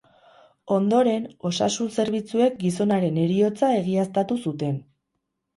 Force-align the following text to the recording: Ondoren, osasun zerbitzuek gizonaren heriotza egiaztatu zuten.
Ondoren, 0.75 1.27
osasun 1.49 1.91
zerbitzuek 2.03 2.57
gizonaren 2.63 3.21
heriotza 3.27 3.73
egiaztatu 3.83 4.43
zuten. 4.49 4.85